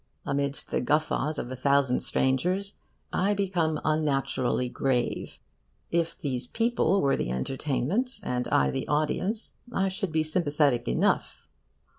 [0.25, 2.75] Amidst the guffaws of a thousand strangers
[3.13, 5.37] I become unnaturally grave.
[5.91, 11.45] If these people were the entertainment, and I the audience, I should be sympathetic enough.